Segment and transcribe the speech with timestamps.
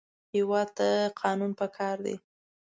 [0.35, 0.89] هېواد ته
[1.21, 2.15] قانون پکار دی